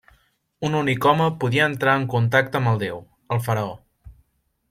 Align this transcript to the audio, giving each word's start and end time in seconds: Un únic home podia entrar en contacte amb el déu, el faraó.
Un 0.69 0.77
únic 0.79 1.07
home 1.09 1.27
podia 1.43 1.67
entrar 1.73 1.93
en 2.01 2.07
contacte 2.15 2.59
amb 2.61 2.73
el 2.73 2.81
déu, 2.87 2.99
el 3.37 3.45
faraó. 3.51 3.77